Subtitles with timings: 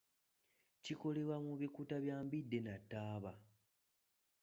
[0.83, 3.31] Kikolebwa mu bikuta bya mbidde na taaba.